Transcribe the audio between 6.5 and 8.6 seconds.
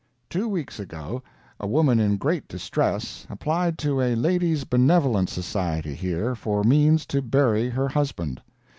means to bury her husband.